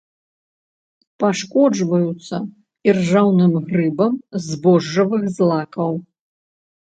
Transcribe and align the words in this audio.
Пашкоджваюцца 1.23 2.37
іржаўным 2.93 3.53
грыбам 3.67 4.13
збожжавых 4.47 5.23
злакаў. 5.39 5.91